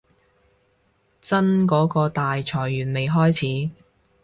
[1.21, 3.69] 真嗰個大裁員未開始